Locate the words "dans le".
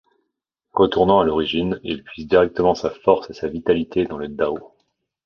4.07-4.29